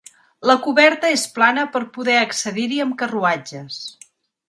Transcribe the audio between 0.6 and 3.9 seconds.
coberta és plana per poder accedir-hi amb carruatges.